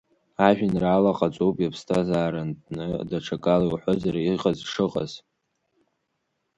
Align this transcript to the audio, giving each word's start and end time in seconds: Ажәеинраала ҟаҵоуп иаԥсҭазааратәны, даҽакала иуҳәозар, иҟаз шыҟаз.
Ажәеинраала 0.47 1.17
ҟаҵоуп 1.17 1.57
иаԥсҭазааратәны, 1.61 2.85
даҽакала 3.09 3.65
иуҳәозар, 3.67 4.15
иҟаз 4.17 4.59
шыҟаз. 4.71 5.11